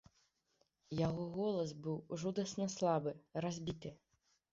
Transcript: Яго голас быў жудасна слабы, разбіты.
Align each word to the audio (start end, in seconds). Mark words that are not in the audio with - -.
Яго 1.07 1.23
голас 1.35 1.73
быў 1.87 1.97
жудасна 2.21 2.65
слабы, 2.77 3.13
разбіты. 3.47 3.93